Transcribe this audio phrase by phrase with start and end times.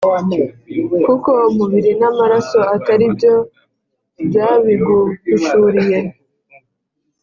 [1.05, 3.33] kuko umubiri n’amaraso atari byo
[4.25, 5.99] byabiguhishuriye,